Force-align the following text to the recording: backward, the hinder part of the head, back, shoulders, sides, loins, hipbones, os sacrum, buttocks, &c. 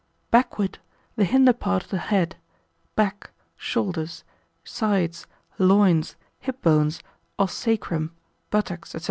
backward, 0.31 0.79
the 1.15 1.25
hinder 1.25 1.53
part 1.53 1.83
of 1.83 1.91
the 1.91 1.99
head, 1.99 2.35
back, 2.95 3.29
shoulders, 3.55 4.23
sides, 4.63 5.27
loins, 5.59 6.15
hipbones, 6.39 7.03
os 7.37 7.53
sacrum, 7.53 8.11
buttocks, 8.49 8.93
&c. 8.93 8.99